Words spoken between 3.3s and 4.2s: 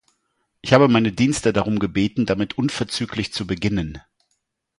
zu beginnen.